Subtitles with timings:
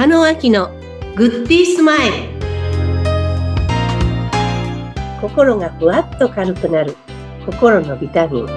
[0.00, 0.70] 中野明の
[1.14, 2.14] グッディースマイル。
[5.20, 6.96] 心がふわっと軽くなる。
[7.44, 8.46] 心のビタミン。
[8.46, 8.54] は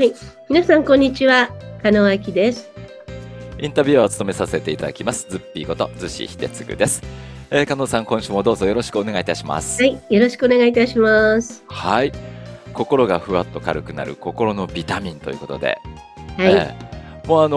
[0.00, 0.12] い。
[0.50, 1.48] 皆さんこんにちは。
[1.82, 2.73] 加納明です。
[3.64, 7.02] インタビューを務めさせていただきますズッピーこと逗子秀次です
[7.50, 9.82] えー、加納さん、今週もどうぞよろしくお願いいたします。
[9.82, 11.62] はい、よろしくお願いいたします。
[11.68, 12.12] はい。
[12.72, 15.78] 心がふわっと軽くなる心のビタミンということで。
[16.36, 16.52] はい。
[16.52, 17.56] えー、もうあの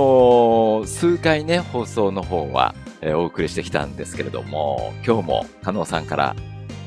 [0.83, 6.35] ー、数回ね、放送の方は、えー、お送りしてきたんですけれども、今日も加納さんから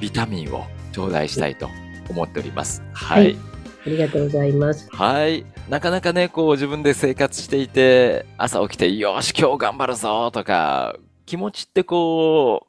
[0.00, 1.68] ビタミンを頂戴したいと
[2.10, 2.82] 思っております。
[2.92, 3.50] はい、はい
[3.86, 4.88] ありがとうございます。
[4.90, 5.44] はい。
[5.70, 12.66] なかなかね、こう自分で生活していて、朝起きて、よし、今日頑張るぞとか、気持ちってこ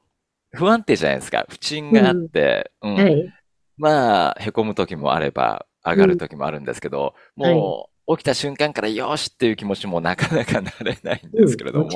[0.53, 1.47] う、不安定じゃないですか。
[1.49, 3.33] 不沈があって、うん、はい、
[3.75, 11.93] まあ、凹む時もあれば、上がる時もあるんですけど、うん、もう、起きた瞬間からよしっていう気持ちもなかなかなれないんですけれども、うん、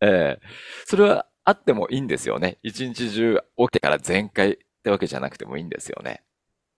[0.00, 0.48] えー、
[0.86, 2.58] それはあってもいいんですよね。
[2.64, 6.24] 一日中起きてから全開ってわけじゃなくてもいいんですよね。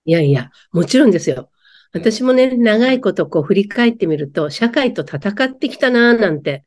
[0.04, 1.48] いやいや、もちろんですよ。
[1.92, 6.64] 私もね、長いことこう振り返ってみると、社会と戦ってきたなぁなんて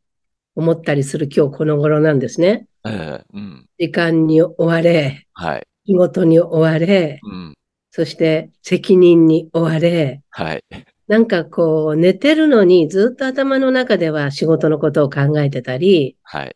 [0.56, 2.68] 思ったりする今日この頃なんですね。
[2.86, 7.54] えーうん、時間に追われ、はい、仕事に追われ、うん、
[7.92, 10.64] そして責任に追われ、はい、
[11.08, 16.56] なんかこう寝てるのにずっと頭の中では仕事のことを考えてたり、はい、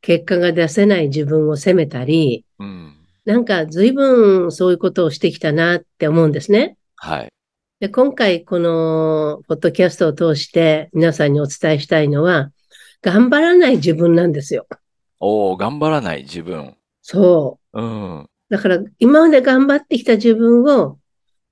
[0.00, 6.76] 結果が出せない自分を責めたり、うん、なんか随分そういうことをしてきたなって思うんですね。
[6.96, 7.32] はい。
[7.80, 12.52] で今回このポッドキャストを通して皆さんにお伝えしたいのは、
[13.00, 14.66] 頑張らない自分なんですよ。
[15.18, 16.76] おお、頑張らない自分。
[17.00, 17.80] そう。
[17.80, 18.28] うん。
[18.50, 20.98] だから、今まで頑張ってきた自分を、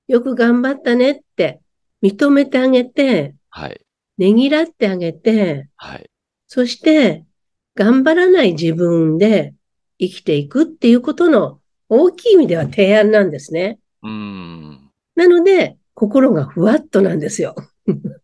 [0.06, 1.62] よく頑張ったねって
[2.03, 3.81] 認めてあげて、はい。
[4.19, 6.11] ねぎらってあげて、はい。
[6.47, 7.25] そして、
[7.75, 9.55] 頑張らない自分で
[9.99, 13.78] 生きていくっていうことの大きい意味では提案なんですね。
[14.03, 14.91] うん。
[15.15, 17.56] なので、心がふわっとなんですよ。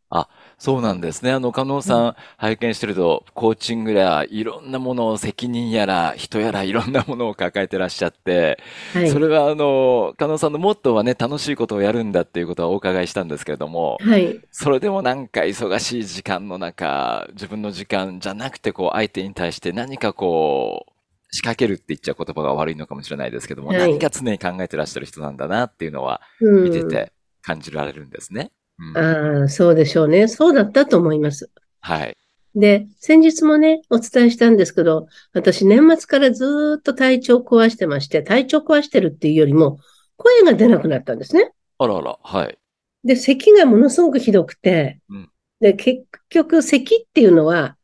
[0.08, 1.32] あ、そうなんですね。
[1.32, 8.60] あの、加納さん拝見してると、コーチングやいろんなものを責任やら人やらいろんなものを抱えてらっしゃって、
[8.92, 20.94] はい、それはあの、加納さんのモットーはね、楽しいことをやるんだっていうことはお伺いしたんですけれども、はい、それでもなんか忙しい時間の中、自分の時間じゃなくて、こう、相手に対して何かこう、
[21.34, 27.10] 仕掛けるって言っちゃ言葉が悪いのかもしれないですけども、はい、何か常に考えてらっしゃる人なんだなっていうのは見てて
[27.44, 28.50] 感じられるんですね。
[28.96, 30.28] ああ、そうでしょうね。
[30.28, 31.50] そうだったと思います。
[31.80, 32.16] はい。
[32.54, 39.78] で、先日もね、お伝えしたんですけど、私年末からずっと体調壊してまして、体調壊してるっていうよりも、
[40.16, 41.52] 声が出なくなったんですね。
[41.78, 42.58] あらあら、はい。
[43.04, 45.30] で、咳がものすごくひどくて、うん、
[45.60, 47.76] で、結局、咳っていうのは、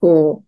[0.00, 0.46] こう、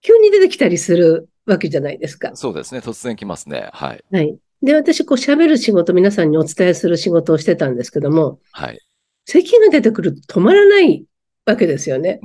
[0.00, 2.30] 急に出てきたりするわけじゃないですか。
[2.34, 2.80] そうですね。
[2.80, 3.68] 突然来ますね。
[3.72, 4.04] はい。
[4.10, 4.38] はい。
[4.62, 8.80] で、私、こう喋る仕事、皆さんにお伝えする仕事をしてたんですけども、はい。
[9.24, 11.04] 咳が出てくると止まらない
[11.46, 12.20] わけですよね。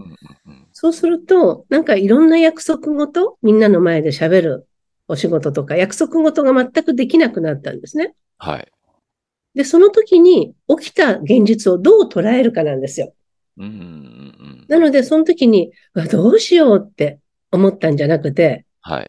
[0.71, 4.67] そうすると、なんかいろんな約束事、みんなの前で喋る
[5.07, 8.15] お仕事とか、約束事が全くできなくなったんですね。
[8.37, 8.71] はい。
[9.53, 13.13] で、その時に起きた現実をどう捉えるかなんですよ。
[13.57, 15.71] うんうんうん、なので、その時に、
[16.11, 17.19] どうしようって
[17.51, 19.07] 思ったんじゃなくて、はい。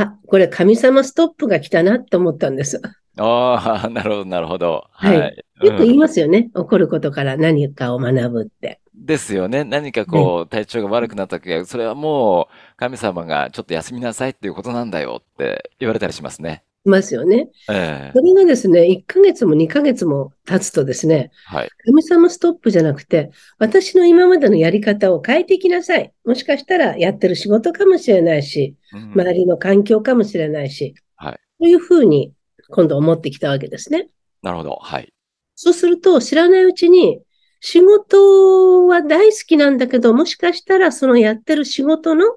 [0.00, 2.80] あ、これ神様ストップが来たなって思ったんです。
[3.18, 4.84] ああ、 なるほど、なるほど。
[4.92, 5.20] はい。
[5.20, 6.64] はい、よく言いますよね、うん。
[6.64, 8.80] 起こることから何かを学ぶって。
[8.94, 9.64] ですよね。
[9.64, 16.62] 何かこう、体調が悪くなった時は、それはもう、神様がちょっと休みなさいっていうことなんだよって言われたりしますね。
[16.86, 17.50] いますよね。
[17.68, 26.12] えー、それがですね、1ヶ月も2ヶ月も経つとですね、はい、神様ストップじゃなくて、私の今までのやり方を変えていきなさい。
[26.24, 32.32] もしかしたらやってる仕事かもしれないし、うん、周りの環境かもしれないし、はい、そういうふうに
[32.70, 34.08] 今度思ってきたわけですね。
[34.42, 34.78] なるほど。
[34.80, 35.12] はい。
[35.54, 37.20] そうすると、知らないうちに、
[37.60, 42.36] 仕事は大好きなんだけど、もしかしたらそのやってる仕事の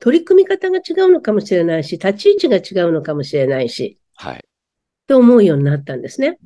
[0.00, 4.44] 取り組み方が違うのかもしれないし、立ち位置が違うのかもしれないし、はい。
[5.06, 6.38] と思うようになったんですね。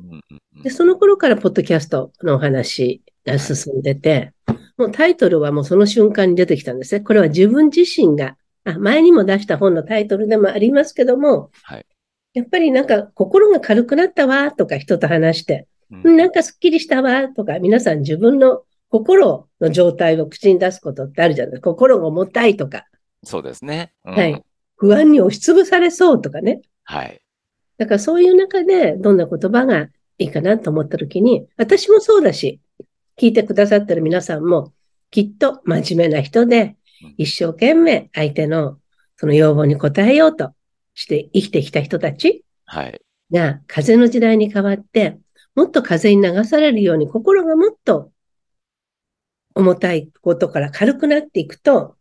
[0.63, 4.33] で、その頃からポッドキャストのお話が進んでて、
[4.77, 7.01] もうタイトルはもうその瞬間に出てきたんですね。
[7.01, 11.87] これは自分自身が、あ前にも出した本のタイトルでもありますけども、はい、
[12.35, 21.71] やっぱりなんか心が軽くなったわとか人と話して、うん、なんかすっきりしたわとか皆さん自分の心の状態を口に出すことってあるじゃないですか。
[21.71, 22.87] 心が重たいとか。
[23.23, 23.93] そうですね。
[24.05, 24.43] うん、はい。
[24.77, 26.63] 不安に押しつぶされそうとかね。
[26.85, 27.21] はい。
[27.79, 29.89] だからそういう中でどんな言葉が
[30.19, 32.61] いいかなと思った時に、私もそうだし、
[33.19, 34.73] 聞いてくださってる皆さんも、
[35.11, 36.77] きっと真面目な人で、
[37.17, 38.79] 一生懸命相手の
[39.17, 40.53] その要望に応えようと
[40.95, 42.45] して生きてきた人たち
[43.33, 45.19] が風の時代に変わって、
[45.55, 48.11] もっと風に流されるように心がもっと
[49.55, 51.97] 重たいことから軽くなっていくと、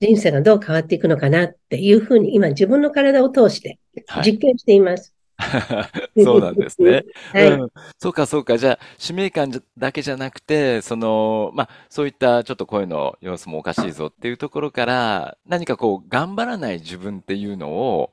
[0.00, 3.78] 人生がどう変わっていくのかなっていうふうに今自分の体を通して
[4.24, 5.14] 実験しています。
[5.36, 7.04] はい、そうなんですね。
[7.32, 7.70] はい、うん。
[7.98, 8.58] そうか、そうか。
[8.58, 18.10] じゃあ、使命感だけじゃなくて、その、まあ、そういったちょっと声の様子もおかしいぞっていうところから、何かこう、頑張らない自分っていうのを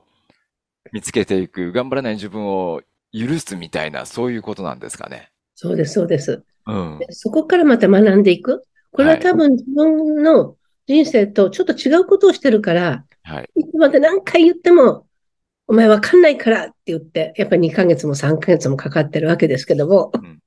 [0.92, 2.80] 見つけていく、頑張らない自分を
[3.12, 5.30] 許すみたいな、そういうことなんですかね。
[5.54, 6.42] そうです、そうです。
[6.66, 6.98] うん。
[7.10, 8.62] そこからまた学んでいく。
[8.90, 10.56] これは多分自分の
[10.88, 13.50] 人生とちょっと違うことをしてるから、はい。
[13.56, 15.06] いつまで何回言っても、
[15.66, 20.10] お前わかんないからって言って、やっぱり2ヶ月も3ヶ月もかかってるわけですけども。
[20.14, 20.40] うん、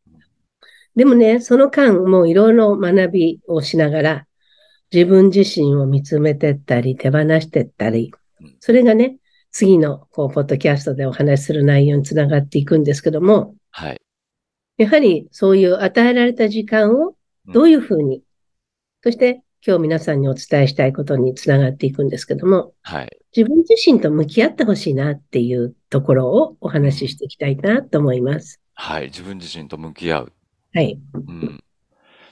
[0.95, 4.27] でもね、その間、もういろいろ学びをしながら、
[4.91, 8.11] 自分自身を見つめてったり、手放してったり、
[8.59, 9.17] それがね、
[9.51, 14.01] 次の、こう、ポッドキャストでお話しする内容につながっていくんですけども、はい。
[14.77, 17.15] やはり、そういう与えられた時間を、
[17.45, 18.23] どういうふうに、うん、
[19.03, 23.17] そして、今日皆さんにお伝えしたいことにつながっていくんですけども、はい。
[23.35, 28.59] 自分自身と向き合ってほしいなっていうところをお話ししていきたいなと思います。
[28.73, 29.05] はい。
[29.05, 30.33] 自分自身と向き合う。
[30.73, 30.99] はい。
[31.13, 31.63] うん。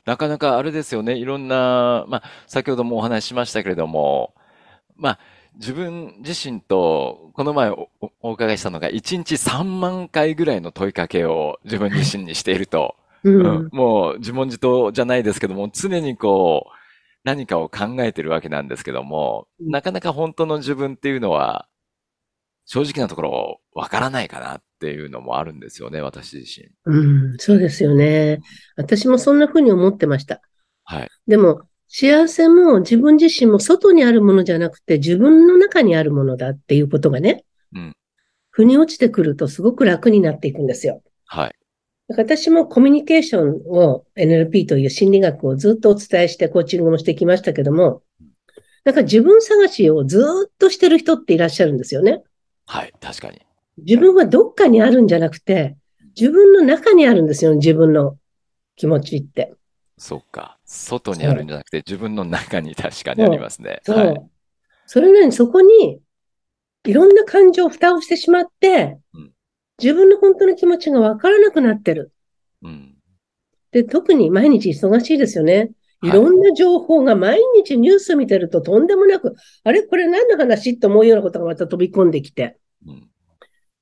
[0.06, 1.18] なかなかあれですよね。
[1.18, 4.34] いろんな、まあ、先ほどもお話ししましたけれども、
[4.96, 5.20] まあ、
[5.54, 7.90] 自分自身と、この前お
[8.22, 12.96] お伺いしたのが、1日3万回ぐらいの問いかけを自分自身にしていると。
[13.24, 16.79] うん、うん、もう自問自答じゃないですけども、常にこう、
[17.24, 21.68] 何かを考えてるわけなんですけども、なかなか本当の自分っていうのは、
[22.66, 26.70] 正直なところわからないかなっていうのもあるんですよね、私自身。
[26.86, 28.40] うん、そうですよね。
[28.78, 30.42] 私もそんな風に思ってました。
[30.84, 31.10] はい。
[31.28, 37.44] でも、幸せも自分自身も外にあるものじゃなくて自分の中にあるものだっていうことがね、
[37.74, 37.96] うん。
[38.52, 41.02] 腑に落ちてくるとすごく楽になっていくんですよ。
[41.26, 41.56] はい。
[42.10, 48.02] 私もコミュニケーションを NLP という心理学をずっとお伝えしてコーチングもしてきましたけども、
[48.84, 52.24] なんか自分探しをずっとしてる人っていらっしゃるんですよね。
[52.66, 53.42] はい、確かに。
[53.78, 55.78] 自分はどっかにあるんじゃなくて、
[56.20, 58.18] 自分の中にあるんですよ、自分の
[58.76, 59.54] 気持ちって。
[59.98, 60.58] そうか。
[60.66, 63.82] 外にあるんじゃなくて、自分の中に 確かにありますね。
[63.84, 63.98] そう。
[63.98, 64.30] はい、
[64.88, 66.02] それなのに、そこに、
[66.86, 69.34] いろんな感情を蓋をしてしまって、うん、
[69.82, 72.12] 自分の本当の気持ちがわからなくなってる。
[72.62, 72.96] うん、
[73.72, 75.72] で、特に毎日忙しいですよね。
[76.02, 79.84] いろんな情報が毎日ニュース見てるととんでもなく、あれ？
[79.84, 80.80] これ何の話？
[80.80, 82.58] と思うようなことがまた飛び込んできて。
[82.86, 82.92] う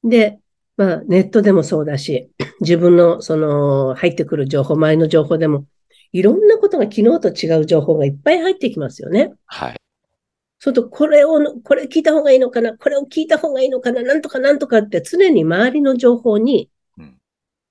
[0.07, 0.39] ん、で、
[0.77, 5.65] まあ、ネットでもそうだし、自分のその入ってくる情報、前の情報でも、
[6.11, 9.33] いろんなことが昨日と違う情報がいっぱい入ってきますよね。
[9.45, 9.76] はい。
[10.59, 16.69] そうと、これを、これ聞いた方がいいのかなこれを聞いた方がいいのかななんとかなんとかって常に周りの情報に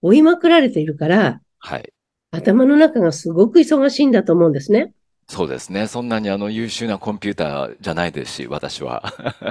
[0.03, 1.93] 追いまくられているから、はい。
[2.31, 4.93] 頭の中がすごく忙しいんだと思うんですね。
[5.29, 5.89] そうですね。
[5.89, 9.03] そんなにあの優秀なコンピューターじゃないですし、私は。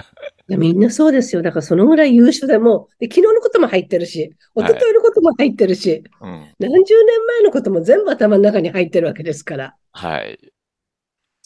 [0.48, 1.42] みんなそうですよ。
[1.42, 9.76] だからそのぐらい優秀でも、で昨日のことも入ってるし、一昨日のことも入ってるし、はいうん、何十年前のことも全部頭の中に入ってるわけですから。
[9.92, 10.40] はい。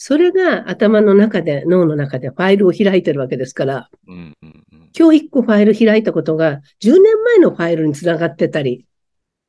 [0.02, 8.86] それが頭の中で、脳の中でファイルを開いてるわけですから、うんうんうん、今日一個ファイル開いたことが10年前のファイルにつながってたり、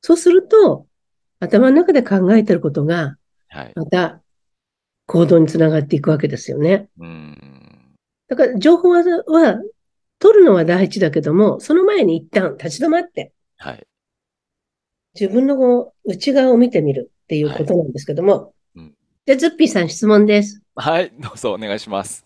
[0.01, 0.87] そうすると、
[1.39, 3.15] 頭の中で考えてることが、
[3.75, 4.21] また
[5.05, 6.89] 行動につながっていくわけですよね。
[6.99, 7.95] うん
[8.27, 9.61] だから情報は、は
[10.19, 13.87] 取るのは第一だけども、その前に一旦立ち止まって、はい。
[15.17, 18.51] 自分の内側を見てみるっていうことなんですけども、はい
[19.27, 20.61] うん、じゃあ、ズッピーさん質問です。
[20.75, 22.25] はい、どうぞお願いします。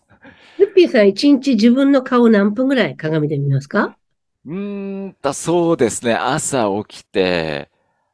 [0.58, 3.98] ズッピーさん一日自分の顔何分ぐらい鏡で見ますか？
[4.46, 6.14] うーんと、そうですね。
[6.14, 7.70] 朝起きて、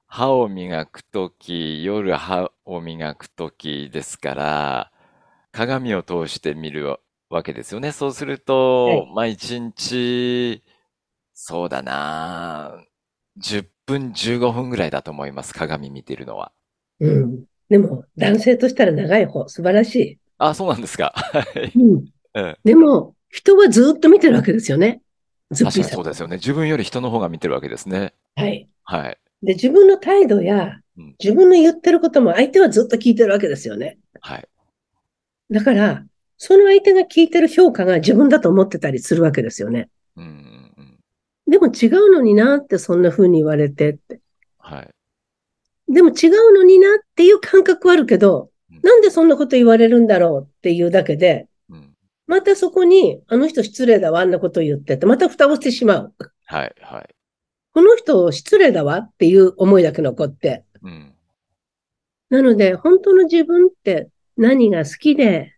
[0.07, 4.93] 歯を磨くとき、夜歯を磨くときですから、
[5.53, 6.99] 鏡を通して見る
[7.31, 7.93] わけですよね。
[7.93, 10.63] そうすると、はい、まあ一日、
[11.35, 12.83] そうだな、
[13.39, 15.55] 10分、15分ぐらいだと思います。
[15.55, 16.51] 鏡見てるのは。
[16.99, 17.45] うん。
[17.73, 20.19] でも、男性としたら長い方、素晴らしい。
[20.37, 21.15] あ、そうなんですか。
[21.17, 21.73] はい。
[21.75, 22.05] うん。
[22.35, 25.01] うん、でも、人はずっと見てるわけですよね。
[25.49, 26.37] 確かにそうですよね。
[26.37, 28.13] 自分より人の方が見てるわけですね。
[28.37, 28.69] はい。
[28.85, 29.19] はい。
[29.43, 30.81] で、自分の態度や、
[31.19, 33.97] 自分の言ってることも相手はずっと聞いてるわけですよね。
[34.21, 34.47] はい。
[35.51, 36.05] だから、
[36.37, 39.89] その相手が聞いてる評価が自分だと思ってたりするわけですよね。
[40.17, 40.99] うん
[41.49, 44.21] でも違うのになってそんな風に言われてって。
[44.59, 44.89] はい。
[45.93, 51.95] でも違うのになっていう感覚はあるけど、うん、なんでそんなこと言われるんだろうっていうだけで、うん、
[52.27, 56.15] またそこに、あの人失礼だわ、あんなこと言ってって、また蓋をしてしまう。
[56.47, 57.15] はい、はい。
[57.75, 60.65] この人失礼だわっていう思いだけ残って。
[60.83, 61.15] うん、
[62.31, 65.55] なので、本当の自分って何が好きで、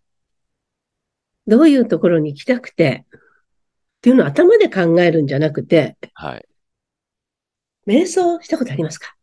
[1.47, 3.21] どういうところに行きたくて、っ
[4.01, 6.45] ていうのを頭で考えるんじゃなくて、はい。
[7.87, 9.15] 瞑想したことありますか？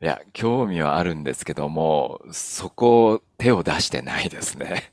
[0.00, 4.92] いや、興味はあるんですけども、そこを手を出してないですね。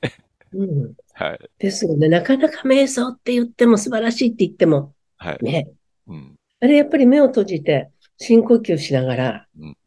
[0.53, 0.93] うん。
[1.13, 1.39] はい。
[1.59, 2.09] ですよね。
[2.09, 5.37] なかなか瞑想って言っても素晴らしいって言っても、はい。
[5.43, 5.69] ね。
[6.07, 6.35] うん。
[6.59, 9.77] あれやっぱり目を閉じて深呼吸しながら、うん、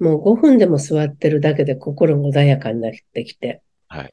[0.00, 4.12] もう5分でも座ってるだけで心が穏やかになってきて、はい。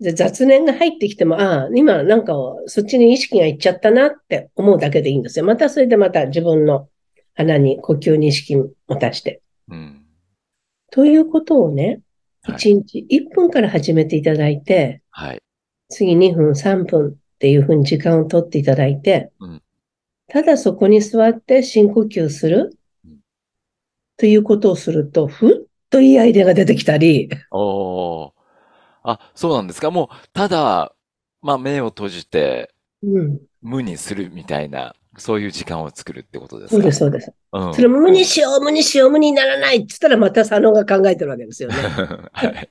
[0.00, 2.32] で、雑念が入ってきても、ああ、今なんか
[2.66, 5.44] そっちに意識がいっちゃったなって思うだけでいいんですよ。
[5.44, 6.88] またそれでまた自分の
[7.34, 9.42] 鼻に呼吸に意識を持たして。
[9.70, 10.04] うん。
[10.90, 12.00] ということをね、
[12.48, 15.42] 1日1分から始めていただいて、はい。
[15.88, 19.62] 次2分、3分っていうふうに時間をとっていただいて、うん、
[20.28, 23.18] ただそこに座って深呼吸する、うん、
[24.16, 27.28] ということをすると、ふっといいアイデアが出てきたり。
[27.50, 28.32] お
[29.02, 29.90] あ、そうなんですか？
[29.90, 30.94] もう、ただ、
[31.42, 32.72] まあ、目を閉じて、
[33.02, 37.32] うん、無にするみたいな、そういう時間を作るってことですかそうです、そうです。
[37.52, 41.76] うん、それも無にしよう、無にしよう、無にならないって言ったら、また佐野が考えてるわけですよね。
[42.32, 42.70] はい。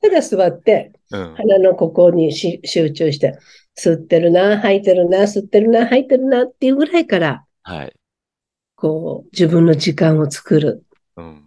[0.00, 3.38] ただ座って、うん、鼻のここに集中して、
[3.76, 7.92] 吸ってるな、吐いてるな、吸ってるな、吐いてるなっていうぐらいから、はい。
[8.76, 10.84] こう、自分の時間を作る。
[11.16, 11.42] うん。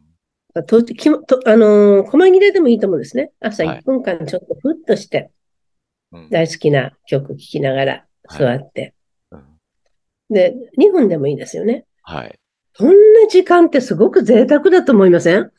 [0.65, 3.31] と、きとあのー、細切れでもいいと思うんですね。
[3.39, 5.31] 朝1分間ちょっとふっとして、
[6.11, 8.93] はい、大好きな曲聴きながら座って、はいうん、
[10.29, 11.85] で、2分でもいいですよね。
[12.01, 12.39] はい。
[12.73, 12.93] そんな
[13.29, 15.51] 時間ってすごく贅沢だと思いません？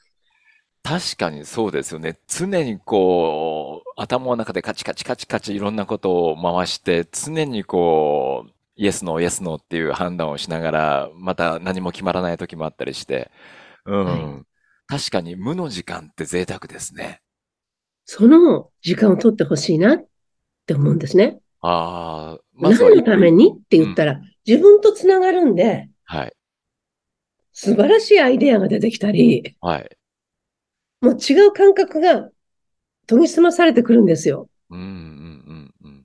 [0.82, 2.18] 確かにそうですよね。
[2.28, 13.30] 常にこう、頭の中でカチカチカチカチいろんなことを回して、常にこう、イエスノー、イエスノーっていう判断をしながら、また何も決まらない時もあったりして、
[13.84, 14.04] うん。
[14.04, 14.44] はい、
[14.86, 17.20] 確かに無の時間って贅沢ですね。
[18.04, 20.06] その時間を取ってほしいなっ
[20.66, 21.40] て思うんですね。
[21.60, 22.90] ああ、まずは。
[22.90, 23.48] 何のために？
[23.48, 26.32] って言ったら、うん、自分とつながるんで、はい。
[27.52, 29.98] 素晴らしいアイデアが出てきたり、はい。
[31.02, 32.30] もう違う感覚が
[33.06, 34.48] 研ぎ澄まされてくるんですよ。
[34.70, 36.04] うんうんうん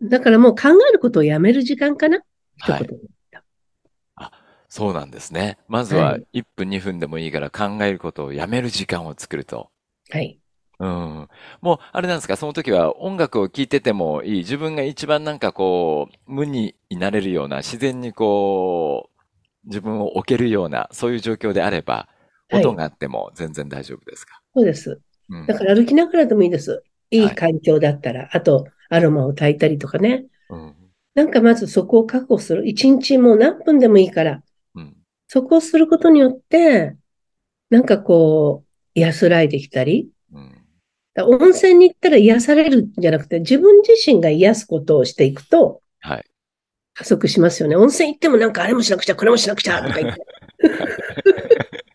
[0.00, 0.08] うん。
[0.08, 2.20] だからもう考えることをやめる時間かな？
[2.58, 2.88] はい。
[4.16, 4.32] あ、
[4.68, 5.58] そうなんですね。
[5.68, 9.70] まずは1分2分でもいいから考えることをやめる時間を作ると。
[10.10, 10.40] はい。
[10.84, 11.28] うん。
[11.62, 14.38] もう、あれなんですか、その時は音楽を聴いててもいい。
[14.38, 22.08] 自分が一番なんかこう、無になれるような、自然にこう、自分を置けるような、そういう状況であれば、
[22.52, 25.00] 音があっても全然大丈夫ですか、そうです。
[25.46, 26.82] だから歩きながらでもいいです。
[27.10, 30.26] いい環境だったら、はい、あと、アロマを炊いたりとかね。
[30.50, 30.74] うん、
[31.14, 32.68] なんかまずそこを確保する。
[32.68, 34.42] 一日もう何分でもいいから、
[34.74, 34.94] うん、
[35.28, 36.96] そこをすることによって、
[37.70, 40.10] なんかこう、安らいできたり、うん、
[41.22, 46.24] 温泉に行ったら癒されるんじゃなくて、自分自身が癒すことをしていくと、はい。
[46.94, 47.76] 加速しますよね。
[47.76, 50.20] 温泉行ってもなんかあれもしなくちゃ、これもしなくちゃ、とか言って。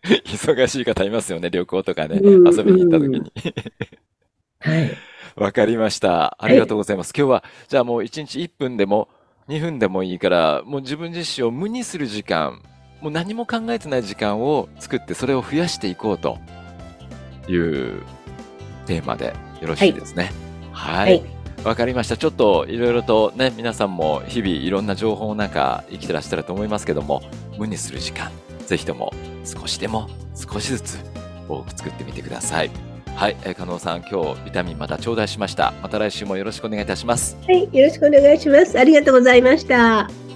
[0.24, 3.32] 忙しい方いますよね、旅行とかね、遊びに行った時に。
[4.60, 4.90] はい。
[5.36, 6.36] わかりました。
[6.42, 7.08] ありがとうございます。
[7.08, 9.08] はい、今日は、じゃあもう1日1分でも
[9.48, 12.62] 2分でもいいから、もう自分自身を無にする時間、
[13.00, 16.38] もう何も考えてない時間を作って、それを増やしていこうと
[17.48, 18.02] いう
[18.90, 20.32] テーマでよろしいですね。
[20.72, 21.22] はい。
[21.58, 22.16] わ、はい、かりました。
[22.16, 27.22] ちょっといろいろとね、皆さんも日々いろんな情報の中生きてらっしゃると思いますけども、
[27.56, 28.32] 無にする時間、
[28.66, 29.12] ぜひとも
[29.44, 30.98] 少しでも少しずつ
[31.48, 32.70] 多く作ってみてください。
[33.14, 35.72] はい、えー、加納さん、今日ビタミンまた頂戴しました。
[35.82, 37.36] また来週もよろしくお願いいたします。
[37.46, 38.76] はい、よろしくお願いします。
[38.76, 40.29] ありがとうございました。